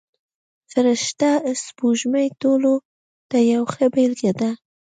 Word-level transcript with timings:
فرشته 0.71 1.31
سپوږمۍ 1.63 2.27
ټولو 2.41 2.73
ته 3.29 3.37
یوه 3.51 3.67
ښه 3.73 3.85
بېلګه 3.93 4.31
ده. 4.39 4.49